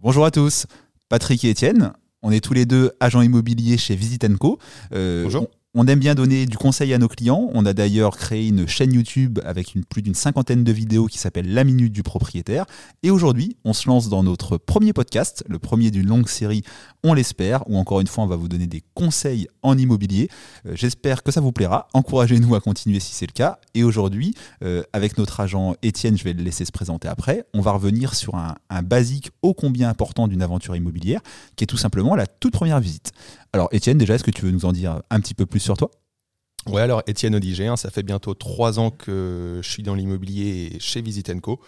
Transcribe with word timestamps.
Bonjour 0.00 0.24
à 0.24 0.30
tous, 0.30 0.66
Patrick 1.08 1.44
et 1.44 1.50
Étienne. 1.50 1.92
On 2.22 2.30
est 2.30 2.38
tous 2.38 2.54
les 2.54 2.66
deux 2.66 2.92
agents 3.00 3.20
immobiliers 3.20 3.76
chez 3.76 3.96
Visit 3.96 4.38
Co. 4.38 4.60
Euh, 4.92 5.24
Bonjour. 5.24 5.48
On 5.80 5.86
aime 5.86 6.00
bien 6.00 6.16
donner 6.16 6.46
du 6.46 6.56
conseil 6.56 6.92
à 6.92 6.98
nos 6.98 7.06
clients. 7.06 7.50
On 7.54 7.64
a 7.64 7.72
d'ailleurs 7.72 8.16
créé 8.16 8.48
une 8.48 8.66
chaîne 8.66 8.92
YouTube 8.92 9.38
avec 9.44 9.76
plus 9.88 10.02
d'une 10.02 10.16
cinquantaine 10.16 10.64
de 10.64 10.72
vidéos 10.72 11.06
qui 11.06 11.18
s'appelle 11.18 11.54
La 11.54 11.62
Minute 11.62 11.92
du 11.92 12.02
propriétaire. 12.02 12.66
Et 13.04 13.12
aujourd'hui, 13.12 13.56
on 13.64 13.72
se 13.72 13.86
lance 13.86 14.08
dans 14.08 14.24
notre 14.24 14.56
premier 14.56 14.92
podcast, 14.92 15.44
le 15.48 15.60
premier 15.60 15.92
d'une 15.92 16.08
longue 16.08 16.28
série, 16.28 16.64
on 17.04 17.14
l'espère, 17.14 17.62
où 17.70 17.78
encore 17.78 18.00
une 18.00 18.08
fois, 18.08 18.24
on 18.24 18.26
va 18.26 18.34
vous 18.34 18.48
donner 18.48 18.66
des 18.66 18.82
conseils 18.94 19.46
en 19.62 19.78
immobilier. 19.78 20.28
Euh, 20.66 20.72
j'espère 20.74 21.22
que 21.22 21.30
ça 21.30 21.40
vous 21.40 21.52
plaira. 21.52 21.86
Encouragez-nous 21.92 22.56
à 22.56 22.60
continuer 22.60 22.98
si 22.98 23.14
c'est 23.14 23.28
le 23.28 23.32
cas. 23.32 23.60
Et 23.74 23.84
aujourd'hui, 23.84 24.34
euh, 24.64 24.82
avec 24.92 25.16
notre 25.16 25.38
agent 25.38 25.76
Étienne, 25.82 26.18
je 26.18 26.24
vais 26.24 26.32
le 26.32 26.42
laisser 26.42 26.64
se 26.64 26.72
présenter 26.72 27.06
après, 27.06 27.44
on 27.54 27.60
va 27.60 27.70
revenir 27.70 28.16
sur 28.16 28.34
un, 28.34 28.56
un 28.68 28.82
basique 28.82 29.30
ô 29.42 29.54
combien 29.54 29.88
important 29.88 30.26
d'une 30.26 30.42
aventure 30.42 30.74
immobilière, 30.74 31.20
qui 31.54 31.62
est 31.62 31.68
tout 31.68 31.76
simplement 31.76 32.16
la 32.16 32.26
toute 32.26 32.52
première 32.52 32.80
visite. 32.80 33.12
Alors 33.52 33.68
Étienne, 33.72 33.98
déjà, 33.98 34.14
est-ce 34.14 34.24
que 34.24 34.30
tu 34.30 34.44
veux 34.44 34.50
nous 34.50 34.64
en 34.64 34.72
dire 34.72 35.02
un 35.10 35.20
petit 35.20 35.34
peu 35.34 35.46
plus 35.46 35.60
sur 35.60 35.76
toi? 35.76 35.90
Ouais, 36.66 36.82
alors 36.82 37.02
Étienne 37.06 37.34
Odigé, 37.34 37.66
hein, 37.66 37.76
ça 37.76 37.90
fait 37.90 38.02
bientôt 38.02 38.34
trois 38.34 38.78
ans 38.78 38.90
que 38.90 39.60
je 39.62 39.68
suis 39.68 39.82
dans 39.82 39.94
l'immobilier 39.94 40.76
chez 40.80 41.00
Visitenco. 41.00 41.60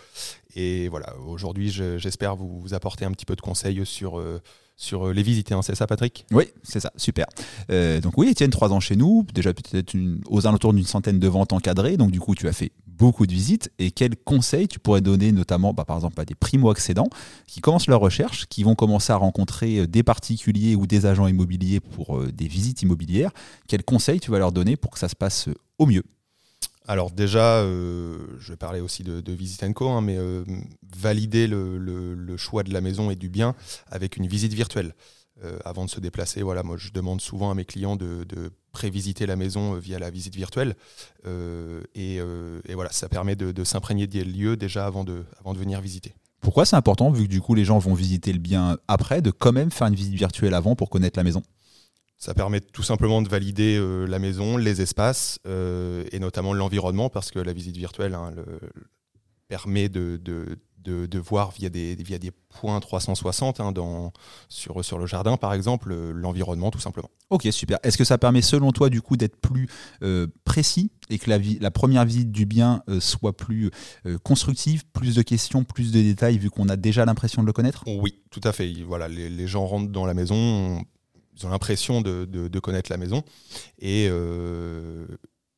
Et 0.55 0.88
voilà, 0.88 1.16
aujourd'hui, 1.27 1.71
j'espère 1.71 2.37
vous, 2.37 2.74
apporter 2.74 3.05
un 3.05 3.12
petit 3.12 3.24
peu 3.24 3.35
de 3.35 3.41
conseils 3.41 3.87
sur, 3.87 4.19
euh, 4.19 4.43
sur 4.77 5.09
euh, 5.09 5.12
les 5.12 5.23
visites. 5.23 5.52
Hein. 5.52 5.62
C'est 5.62 5.74
ça, 5.74 5.87
Patrick? 5.87 6.27
Oui, 6.33 6.48
c'est 6.62 6.80
ça, 6.80 6.93
super. 6.97 7.27
Euh, 7.71 8.01
donc 8.01 8.19
oui, 8.19 8.29
Étienne, 8.29 8.51
trois 8.51 8.73
ans 8.73 8.80
chez 8.80 8.97
nous, 8.97 9.24
déjà 9.33 9.55
peut-être 9.55 9.97
aux 10.27 10.47
alentours 10.47 10.74
d'une 10.74 10.85
centaine 10.85 11.19
de 11.19 11.29
ventes 11.29 11.55
encadrées. 11.55 11.97
Donc 11.97 12.10
du 12.10 12.21
coup, 12.21 12.35
tu 12.35 12.47
as 12.47 12.52
fait 12.52 12.73
beaucoup 13.00 13.27
de 13.27 13.32
visites 13.32 13.72
et 13.78 13.90
quels 13.90 14.14
conseils 14.14 14.68
tu 14.68 14.78
pourrais 14.78 15.00
donner 15.00 15.32
notamment 15.32 15.72
bah, 15.72 15.86
par 15.86 15.96
exemple 15.96 16.20
à 16.20 16.27
des 16.27 16.34
primo-accédants 16.34 17.09
qui 17.46 17.62
commencent 17.62 17.86
leur 17.86 18.00
recherche, 18.00 18.46
qui 18.46 18.62
vont 18.62 18.74
commencer 18.74 19.10
à 19.10 19.16
rencontrer 19.16 19.79
euh, 19.79 19.87
des 19.87 20.02
particuliers 20.02 20.76
ou 20.76 20.87
des 20.87 21.07
agents 21.07 21.26
immobiliers 21.26 21.80
pour 21.80 22.18
euh, 22.18 22.30
des 22.30 22.46
visites 22.46 22.82
immobilières. 22.82 23.30
Quels 23.66 23.84
conseils 23.84 24.20
tu 24.20 24.30
vas 24.30 24.38
leur 24.38 24.52
donner 24.52 24.76
pour 24.76 24.90
que 24.90 24.98
ça 24.98 25.09
se 25.09 25.16
passe 25.16 25.48
euh, 25.48 25.54
au 25.79 25.87
mieux? 25.87 26.04
Alors 26.87 27.10
déjà, 27.10 27.62
je 27.62 28.54
parler 28.59 28.80
aussi 28.80 29.04
de, 29.04 29.20
de 29.20 29.32
Visit 29.32 29.73
Co, 29.74 29.90
hein, 29.90 30.01
mais 30.01 30.18
valider 30.96 31.46
le, 31.46 32.37
choix 32.37 32.64
de 32.64 32.73
la 32.73 32.80
maison 32.80 33.12
et 33.12 33.14
du 33.14 33.29
bien 33.29 33.54
avec 33.92 34.16
une 34.16 34.26
visite 34.26 34.54
virtuelle. 34.54 34.95
Avant 35.64 35.85
de 35.85 35.90
se 35.90 36.01
déplacer. 36.01 36.42
Voilà, 36.42 36.64
moi, 36.64 36.76
je 36.76 36.90
demande 36.90 37.20
souvent 37.20 37.51
à 37.51 37.54
mes 37.54 37.64
clients 37.64 37.95
de, 37.95 38.26
prévisiter 38.71 39.26
la 39.26 39.37
maison 39.37 39.74
euh, 39.74 39.79
via 39.79 39.99
la 39.99 40.10
visite 40.10 40.35
virtuelle. 40.35 40.74
Euh, 41.26 41.82
et, 41.95 42.21
voilà, 42.74 42.90
ça 42.93 43.09
permet 43.09 43.37
de, 43.37 43.65
s'imprégner 43.65 44.07
des 44.07 44.24
lieux 44.24 44.57
déjà 44.57 44.87
avant 44.87 45.04
de, 45.04 45.24
avant 45.40 45.52
de 45.52 45.59
venir 45.59 45.80
visiter. 45.80 46.15
Pourquoi 46.40 46.65
c'est 46.65 46.76
important, 46.76 47.10
vu 47.10 47.24
que 47.24 47.29
du 47.29 47.43
coup 47.43 47.54
les 47.54 47.66
gens 47.66 47.79
vont 47.79 47.93
visiter 47.93 48.32
le 48.32 48.38
bien 48.38 48.79
après, 48.88 49.21
de 49.21 49.30
quand 49.30 49.52
même 49.52 49.71
faire 49.71 49.88
une 49.88 49.95
visite 49.95 50.15
virtuelle 50.15 50.54
avant 50.54 50.74
pour 50.74 50.88
connaître 50.88 51.18
la 51.18 51.24
maison? 51.24 51.43
Ça 52.16 52.32
permet 52.32 52.60
tout 52.60 52.82
simplement 52.82 53.21
de 53.21 53.29
valider 53.29 53.79
la 54.07 54.18
maison, 54.18 54.57
les 54.57 54.80
espaces 54.80 55.38
et 55.46 56.18
notamment 56.18 56.54
l'environnement 56.54 57.10
parce 57.10 57.30
que 57.30 57.38
la 57.38 57.52
visite 57.52 57.76
virtuelle 57.76 58.15
hein, 58.15 58.32
permet 59.48 59.88
de, 59.88 60.18
de, 60.23 60.59
voir 61.18 61.52
via 61.52 61.68
des, 61.68 61.95
via 61.96 62.18
des 62.18 62.30
points 62.48 62.80
360 62.80 63.60
hein, 63.60 63.73
dans, 63.73 64.12
sur, 64.48 64.84
sur 64.84 64.98
le 64.98 65.06
jardin, 65.06 65.36
par 65.36 65.54
exemple, 65.54 65.92
euh, 65.92 66.12
l'environnement, 66.12 66.70
tout 66.70 66.81
simplement. 66.81 67.10
Ok, 67.31 67.47
super. 67.50 67.78
Est-ce 67.82 67.97
que 67.97 68.04
ça 68.04 68.19
permet, 68.19 68.42
selon 68.42 68.72
toi, 68.72 68.91
du 68.91 69.00
coup, 69.00 69.16
d'être 69.16 69.36
plus 69.36 69.69
euh, 70.03 70.26
précis 70.44 70.91
et 71.08 71.19
que 71.19 71.31
la, 71.31 71.38
la, 71.60 71.70
première 71.70 72.04
visite 72.04 72.31
du 72.32 72.47
bien 72.47 72.82
euh, 72.88 73.00
soit 73.00 73.36
plus 73.36 73.70
constructive, 74.22 74.84
plus 74.92 75.14
de 75.14 75.22
questions, 75.22 75.64
plus 75.64 75.92
de 75.92 76.00
détails, 76.00 76.38
vu 76.38 76.50
qu'on 76.50 76.69
a 76.69 76.76
déjà 76.76 77.04
l'impression 77.04 77.42
de 77.42 77.47
le 77.47 77.53
connaître? 77.53 77.84
Oui, 77.86 78.22
tout 78.31 78.41
à 78.44 78.53
fait. 78.53 78.72
Voilà, 78.82 79.08
les, 79.08 79.47
gens 79.47 79.66
rentrent 79.66 79.91
dans 79.91 80.06
la 80.06 80.14
maison, 80.14 80.84
ils 81.36 81.47
ont 81.47 81.50
l'impression 81.50 82.00
de, 82.00 82.25
de, 82.25 82.58
connaître 82.58 82.91
la 82.91 82.97
maison. 82.97 83.22
Et, 83.78 84.08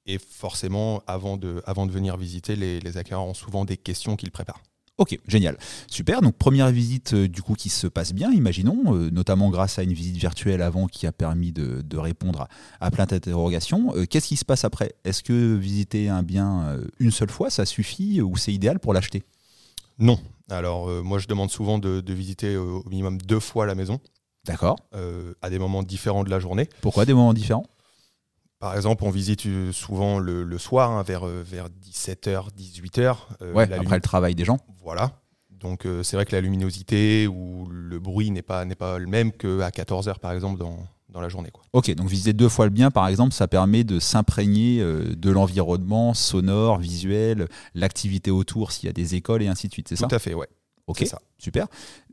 et 0.07 0.19
forcément, 0.19 1.03
avant 1.07 1.37
de, 1.37 1.63
avant 1.67 1.87
de 1.87 1.93
venir 1.93 2.17
visiter, 2.17 2.57
les, 2.57 2.81
les 2.81 2.97
acquéreurs 2.97 3.27
ont 3.27 3.35
souvent 3.35 3.65
des 3.65 3.77
questions 3.77 4.17
qu'ils 4.17 4.31
préparent. 4.31 4.63
Ok, 4.99 5.19
génial. 5.27 5.57
Super. 5.89 6.21
Donc 6.21 6.37
première 6.37 6.71
visite 6.71 7.15
euh, 7.15 7.29
du 7.29 7.43
coup 7.43 7.55
qui 7.55 7.71
se 7.71 7.87
passe 7.87 8.13
bien, 8.13 8.31
imaginons, 8.31 8.95
euh, 8.95 9.11
notamment 9.11 9.49
grâce 9.49 9.79
à 9.79 9.83
une 9.83 9.95
visite 9.95 10.17
virtuelle 10.17 10.61
avant 10.61 10.87
qui 10.87 11.07
a 11.07 11.13
permis 11.13 11.51
de, 11.51 11.97
répondre 11.97 12.47
à, 12.81 12.91
plein 12.91 13.07
d'interrogations. 13.07 13.97
Euh, 13.97 14.05
qu'est-ce 14.05 14.29
qui 14.29 14.37
se 14.37 14.45
passe 14.45 14.65
après? 14.65 14.95
Est-ce 15.05 15.23
que 15.23 15.55
visiter 15.57 16.09
un 16.09 16.23
bien 16.23 16.79
une 16.99 17.11
seule 17.11 17.31
fois, 17.31 17.49
ça 17.49 17.65
suffit 17.65 18.21
ou 18.21 18.37
c'est 18.37 18.53
idéal 18.53 18.79
pour 18.81 18.93
l'acheter? 18.93 19.23
Non. 19.99 20.19
Alors 20.51 20.89
moi 21.03 21.19
je 21.19 21.27
demande 21.27 21.51
souvent 21.51 21.79
de, 21.79 22.13
visiter 22.13 22.57
au 22.57 22.85
minimum 22.89 23.19
deux 23.19 23.41
fois 23.41 23.67
la 23.67 23.75
maison. 23.75 23.99
D'accord. 24.45 24.77
à 25.41 25.51
des 25.51 25.59
moments 25.59 25.83
différents 25.83 26.25
de 26.25 26.31
la 26.31 26.39
journée. 26.39 26.69
Pourquoi 26.81 27.07
des 27.07 27.15
moments 27.15 27.33
différents? 27.33 27.67
Par 28.63 28.77
exemple, 28.77 29.03
on 29.03 29.11
visite 29.11 29.45
euh, 29.47 29.73
souvent 29.73 30.21
le, 30.21 30.57
soir, 30.57 30.93
hein, 30.93 31.03
vers, 31.03 31.27
euh, 31.27 31.43
vers 31.45 31.67
17h, 31.69 32.47
18h. 32.57 33.17
Euh, 33.43 33.57
après 33.57 33.97
le 33.97 34.01
travail 34.01 34.37
des 34.37 34.45
gens. 34.45 34.61
Voilà. 34.85 35.19
Donc 35.51 35.87
c'est 36.03 36.17
vrai 36.17 36.25
que 36.25 36.35
la 36.35 36.41
luminosité 36.41 37.27
ou 37.27 37.69
le 37.71 37.99
bruit 37.99 38.31
n'est 38.31 38.43
pas, 38.43 38.65
pas 38.77 38.99
le 38.99 39.07
même 39.07 39.33
qu'à 39.33 39.71
14h, 39.71 40.21
par 40.21 40.31
exemple, 40.31 40.61
dans, 40.61 40.79
dans 41.09 41.21
la 41.21 41.29
journée. 41.29 41.51
Quoi. 41.51 41.65
Ok, 41.73 41.93
donc 41.95 42.09
visiter 42.09 42.33
deux 42.33 42.49
fois 42.49 42.65
le 42.67 42.71
bien, 42.71 42.93
par 42.93 43.09
exemple, 43.09 43.33
ça 43.33 43.49
permet 43.49 43.83
de 43.83 43.99
s'imprégner 43.99 44.81
de 44.81 45.31
l'environnement 45.31 46.15
sonore, 46.15 46.79
visuel, 46.79 47.49
l'activité 47.75 48.31
autour, 48.31 48.73
s'il 48.73 48.87
y 48.87 48.91
a 48.91 48.93
des 48.93 49.15
écoles 49.17 49.43
et 49.43 49.49
ainsi 49.49 49.69
de 49.69 49.73
suite, 49.73 49.89
c'est 49.89 49.97
ça? 49.97 50.09
Tout 50.09 50.15
à 50.15 50.19
fait, 50.19 50.35
ouais. 50.35 50.49
Ok, 50.89 51.05
ça. 51.07 51.21
super. 51.39 51.69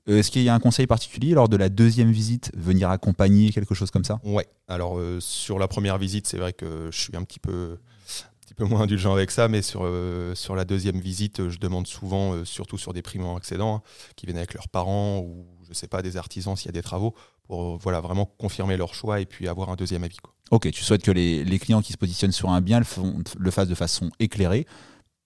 Euh, 0.09 0.19
est-ce 0.19 0.31
qu'il 0.31 0.41
y 0.41 0.49
a 0.49 0.53
un 0.53 0.59
conseil 0.59 0.87
particulier 0.87 1.33
lors 1.33 1.49
de 1.49 1.57
la 1.57 1.69
deuxième 1.69 2.11
visite, 2.11 2.51
venir 2.55 2.89
accompagner, 2.89 3.51
quelque 3.51 3.75
chose 3.75 3.91
comme 3.91 4.03
ça? 4.03 4.19
Ouais, 4.23 4.47
alors 4.67 4.97
euh, 4.97 5.19
sur 5.19 5.59
la 5.59 5.67
première 5.67 5.97
visite, 5.97 6.27
c'est 6.27 6.37
vrai 6.37 6.53
que 6.53 6.89
je 6.91 6.99
suis 6.99 7.15
un 7.15 7.23
petit 7.23 7.39
peu, 7.39 7.77
un 7.77 8.39
petit 8.45 8.53
peu 8.55 8.65
moins 8.65 8.81
indulgent 8.81 9.13
avec 9.13 9.29
ça, 9.31 9.47
mais 9.47 9.61
sur, 9.61 9.81
euh, 9.83 10.33
sur 10.35 10.55
la 10.55 10.65
deuxième 10.65 10.99
visite, 10.99 11.49
je 11.49 11.59
demande 11.59 11.85
souvent, 11.85 12.43
surtout 12.43 12.77
sur 12.77 12.93
des 12.93 13.01
primo-accédants, 13.01 13.75
hein, 13.75 13.81
qui 14.15 14.25
viennent 14.25 14.37
avec 14.37 14.53
leurs 14.53 14.69
parents 14.69 15.19
ou 15.19 15.45
je 15.67 15.73
sais 15.75 15.87
pas, 15.87 16.01
des 16.01 16.17
artisans 16.17 16.55
s'il 16.55 16.65
y 16.65 16.69
a 16.69 16.73
des 16.73 16.81
travaux, 16.81 17.13
pour 17.43 17.77
voilà, 17.77 18.01
vraiment 18.01 18.25
confirmer 18.25 18.75
leur 18.75 18.95
choix 18.95 19.19
et 19.19 19.27
puis 19.27 19.47
avoir 19.47 19.69
un 19.69 19.75
deuxième 19.75 20.03
avis. 20.03 20.17
Quoi. 20.17 20.33
Ok, 20.49 20.71
tu 20.71 20.83
souhaites 20.83 21.03
que 21.03 21.11
les, 21.11 21.43
les, 21.43 21.59
clients 21.59 21.83
qui 21.83 21.93
se 21.93 21.97
positionnent 21.97 22.31
sur 22.31 22.49
un 22.49 22.59
bien 22.61 22.79
le, 22.79 22.85
font, 22.85 23.21
le 23.37 23.51
fassent 23.51 23.67
de 23.67 23.75
façon 23.75 24.09
éclairée, 24.19 24.65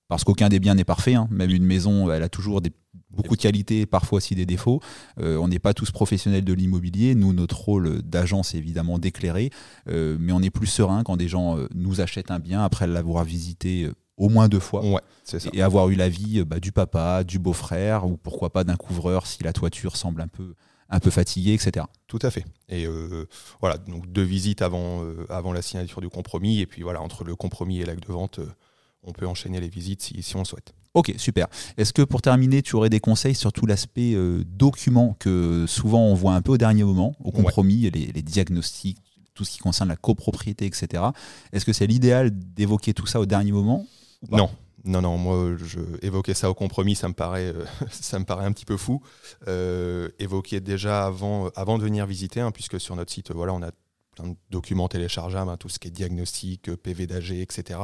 parce 0.10 0.26
qu'aucun 0.26 0.50
des 0.50 0.60
biens 0.60 0.76
n'est 0.76 0.84
parfait. 0.84 1.16
Hein. 1.16 1.30
Même 1.32 1.50
une 1.50 1.64
maison, 1.64 2.12
elle 2.12 2.24
a 2.24 2.30
toujours 2.30 2.60
des 2.60 2.72
beaucoup 3.14 3.36
de 3.36 3.42
qualités, 3.42 3.86
parfois 3.86 4.18
aussi 4.18 4.36
des 4.36 4.46
défauts. 4.46 4.82
Euh, 5.20 5.38
on 5.38 5.48
n'est 5.48 5.60
pas 5.60 5.74
tous 5.74 5.92
professionnels 5.92 6.44
de 6.44 6.54
l'immobilier. 6.54 7.16
Nous, 7.16 7.34
notre 7.34 7.60
rôle 7.60 8.02
d'agent, 8.02 8.44
c'est 8.44 8.58
évidemment 8.58 9.00
d'éclairer, 9.00 9.52
euh, 9.88 10.18
mais 10.20 10.32
on 10.32 10.42
est 10.42 10.50
plus 10.50 10.68
serein 10.68 11.04
quand 11.04 11.18
des 11.18 11.28
gens 11.28 11.58
euh, 11.58 11.68
nous 11.74 12.02
achètent 12.02 12.32
un 12.32 12.40
bien 12.40 12.64
après 12.64 12.88
l'avoir 12.88 13.24
visité 13.24 13.90
au 14.18 14.30
moins 14.30 14.48
deux 14.48 14.60
fois 14.60 14.86
ouais, 14.86 15.02
et 15.54 15.62
avoir 15.62 15.90
eu 15.90 15.96
l'avis 15.96 16.44
bah, 16.44 16.60
du 16.60 16.72
papa, 16.72 17.24
du 17.24 17.40
beau-frère 17.40 18.06
ou 18.06 18.18
pourquoi 18.18 18.52
pas 18.52 18.64
d'un 18.64 18.76
couvreur 18.76 19.26
si 19.26 19.44
la 19.44 19.54
toiture 19.54 19.96
semble 19.96 20.22
un 20.22 20.28
peu 20.28 20.54
un 20.90 21.00
peu 21.00 21.10
fatigué, 21.10 21.54
etc. 21.54 21.88
Tout 22.06 22.20
à 22.22 22.30
fait. 22.30 22.46
Et 22.70 22.86
voilà, 23.60 23.80
donc 23.80 24.12
deux 24.12 24.22
visites 24.22 24.62
avant, 24.62 25.02
avant 25.28 25.52
la 25.52 25.64
signature 25.64 26.02
du 26.02 26.10
compromis, 26.10 26.60
et 26.60 26.68
puis 26.68 26.84
voilà, 26.84 27.02
entre 27.02 27.24
le 27.24 27.36
compromis 27.36 27.80
et 27.80 27.86
l'acte 27.86 28.08
de 28.08 28.14
vente, 28.14 28.40
on 29.02 29.12
peut 29.12 29.26
enchaîner 29.26 29.60
les 29.60 29.70
visites 29.70 30.04
si, 30.04 30.22
si 30.22 30.36
on 30.36 30.46
souhaite. 30.46 30.76
Ok, 30.94 31.14
super. 31.18 31.48
Est-ce 31.78 31.92
que 31.92 32.04
pour 32.04 32.22
terminer, 32.22 32.62
tu 32.62 32.76
aurais 32.76 32.90
des 32.90 33.00
conseils 33.00 33.34
sur 33.34 33.52
tout 33.52 33.66
l'aspect 33.66 34.14
euh, 34.14 34.44
document 34.46 35.16
que 35.20 35.66
souvent 35.68 36.02
on 36.02 36.14
voit 36.14 36.36
un 36.36 36.42
peu 36.42 36.52
au 36.52 36.58
dernier 36.58 36.84
moment, 36.84 37.16
au 37.24 37.32
compromis, 37.32 37.90
les, 37.90 38.22
diagnostics, 38.22 39.00
tout 39.34 39.44
ce 39.44 39.52
qui 39.52 39.58
concerne 39.58 39.90
la 39.90 39.96
copropriété, 39.96 40.68
etc. 40.68 41.04
Est-ce 41.52 41.66
que 41.66 41.74
c'est 41.74 41.88
l'idéal 41.88 42.30
d'évoquer 42.32 42.94
tout 42.94 43.08
ça 43.08 43.20
au 43.20 43.26
dernier 43.26 43.52
moment 43.52 43.88
Non. 44.32 44.50
Non, 44.86 45.02
non, 45.02 45.18
moi, 45.18 45.56
je, 45.58 45.80
évoquer 46.02 46.34
ça 46.34 46.50
au 46.50 46.54
compromis, 46.54 46.94
ça 46.96 47.08
me 47.08 47.14
paraît, 47.14 47.48
euh, 47.48 47.64
ça 47.90 48.20
me 48.20 48.26
paraît 48.26 48.46
un 48.46 48.52
petit 48.52 48.66
peu 48.66 48.76
fou. 48.76 49.02
Euh, 49.48 50.10
évoquer 50.20 50.60
déjà 50.60 51.06
avant, 51.06 51.48
avant 51.56 51.78
de 51.78 51.84
venir 51.84 52.06
visiter, 52.06 52.42
hein, 52.42 52.52
puisque 52.52 52.80
sur 52.82 52.96
notre 52.96 53.12
site, 53.12 53.32
voilà, 53.32 53.54
on 53.54 53.62
a 53.62 53.72
plein 54.14 54.28
de 54.28 54.36
documents 54.52 54.90
téléchargeables, 54.90 55.50
hein, 55.50 55.58
tout 55.58 55.70
ce 55.70 55.80
qui 55.80 55.88
est 55.88 55.92
diagnostic, 55.92 56.76
PV 56.76 57.08
d'AG, 57.08 57.32
etc., 57.32 57.80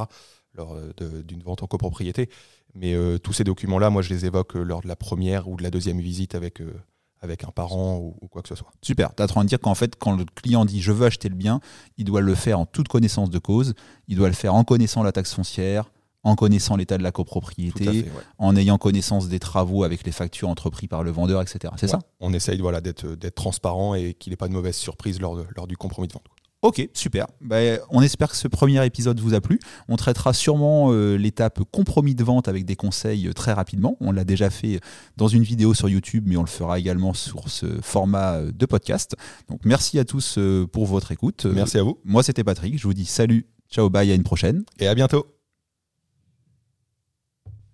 lors 0.54 0.76
d'une 0.98 1.42
vente 1.42 1.62
en 1.62 1.66
copropriété. 1.66 2.28
Mais 2.74 2.94
euh, 2.94 3.18
tous 3.18 3.32
ces 3.32 3.44
documents-là, 3.44 3.90
moi, 3.90 4.02
je 4.02 4.10
les 4.10 4.26
évoque 4.26 4.56
euh, 4.56 4.62
lors 4.62 4.82
de 4.82 4.88
la 4.88 4.96
première 4.96 5.48
ou 5.48 5.56
de 5.56 5.62
la 5.62 5.70
deuxième 5.70 6.00
visite 6.00 6.34
avec, 6.34 6.60
euh, 6.60 6.72
avec 7.20 7.44
un 7.44 7.50
parent 7.50 7.98
ou, 7.98 8.28
quoi 8.28 8.42
que 8.42 8.48
ce 8.48 8.54
soit. 8.54 8.70
Super. 8.82 9.14
Tu 9.14 9.22
as 9.22 9.26
train 9.26 9.42
de 9.42 9.48
dire 9.48 9.60
qu'en 9.60 9.74
fait, 9.74 9.96
quand 9.96 10.16
le 10.16 10.24
client 10.24 10.64
dit 10.64 10.80
je 10.80 10.92
veux 10.92 11.06
acheter 11.06 11.28
le 11.28 11.34
bien, 11.34 11.60
il 11.96 12.04
doit 12.04 12.20
le 12.20 12.34
faire 12.34 12.60
en 12.60 12.66
toute 12.66 12.88
connaissance 12.88 13.30
de 13.30 13.38
cause. 13.38 13.74
Il 14.08 14.16
doit 14.16 14.28
le 14.28 14.34
faire 14.34 14.54
en 14.54 14.64
connaissant 14.64 15.02
la 15.02 15.12
taxe 15.12 15.34
foncière, 15.34 15.90
en 16.22 16.36
connaissant 16.36 16.76
l'état 16.76 16.98
de 16.98 17.02
la 17.02 17.12
copropriété, 17.12 18.04
en 18.38 18.54
ayant 18.54 18.78
connaissance 18.78 19.28
des 19.28 19.40
travaux 19.40 19.84
avec 19.84 20.04
les 20.04 20.12
factures 20.12 20.48
entreprises 20.48 20.88
par 20.88 21.02
le 21.02 21.10
vendeur, 21.10 21.40
etc. 21.40 21.72
C'est 21.78 21.88
ça? 21.88 21.98
On 22.20 22.32
essaye 22.32 22.60
voilà, 22.60 22.80
d'être 22.80 23.34
transparent 23.34 23.94
et 23.94 24.14
qu'il 24.14 24.30
n'ait 24.30 24.36
pas 24.36 24.48
de 24.48 24.52
mauvaise 24.52 24.76
surprise 24.76 25.20
lors, 25.20 25.42
lors 25.56 25.66
du 25.66 25.76
compromis 25.76 26.08
de 26.08 26.12
vente. 26.12 26.26
Ok, 26.62 26.86
super. 26.92 27.26
Bah, 27.40 27.56
on 27.88 28.02
espère 28.02 28.28
que 28.28 28.36
ce 28.36 28.46
premier 28.46 28.84
épisode 28.84 29.18
vous 29.18 29.32
a 29.32 29.40
plu. 29.40 29.58
On 29.88 29.96
traitera 29.96 30.34
sûrement 30.34 30.92
euh, 30.92 31.16
l'étape 31.16 31.60
compromis 31.72 32.14
de 32.14 32.22
vente 32.22 32.48
avec 32.48 32.66
des 32.66 32.76
conseils 32.76 33.28
euh, 33.28 33.32
très 33.32 33.54
rapidement. 33.54 33.96
On 34.00 34.12
l'a 34.12 34.24
déjà 34.24 34.50
fait 34.50 34.80
dans 35.16 35.28
une 35.28 35.42
vidéo 35.42 35.72
sur 35.72 35.88
YouTube, 35.88 36.24
mais 36.26 36.36
on 36.36 36.42
le 36.42 36.48
fera 36.48 36.78
également 36.78 37.14
sur 37.14 37.48
ce 37.48 37.66
format 37.80 38.34
euh, 38.34 38.52
de 38.52 38.66
podcast. 38.66 39.16
Donc 39.48 39.60
merci 39.64 39.98
à 39.98 40.04
tous 40.04 40.38
pour 40.70 40.84
votre 40.84 41.12
écoute. 41.12 41.46
Merci 41.46 41.78
à 41.78 41.82
vous. 41.82 41.98
Moi 42.04 42.22
c'était 42.22 42.44
Patrick. 42.44 42.78
Je 42.78 42.82
vous 42.84 42.94
dis 42.94 43.06
salut, 43.06 43.46
ciao, 43.70 43.88
bye, 43.88 44.10
à 44.10 44.14
une 44.14 44.22
prochaine. 44.22 44.64
Et 44.78 44.86
à 44.86 44.94
bientôt. 44.94 45.39